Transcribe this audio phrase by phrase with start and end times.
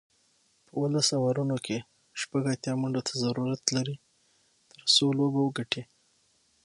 [0.65, 1.77] په اوولس اورونو کې
[2.21, 3.95] شپږ اتیا منډو ته ضرورت لري،
[4.71, 5.83] ترڅو لوبه وګټي